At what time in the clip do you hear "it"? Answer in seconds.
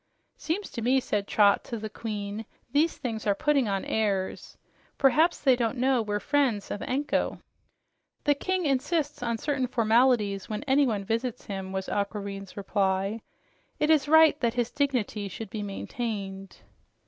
13.77-13.91